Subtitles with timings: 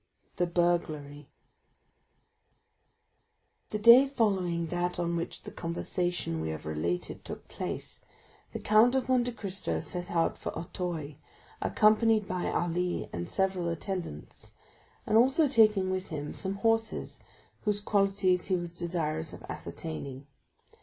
[0.37, 1.29] The Burglary
[3.69, 8.01] The day following that on which the conversation we have related took place,
[8.51, 11.17] the Count of Monte Cristo set out for Auteuil,
[11.61, 14.55] accompanied by Ali and several attendants,
[15.05, 17.19] and also taking with him some horses
[17.65, 20.25] whose qualities he was desirous of ascertaining.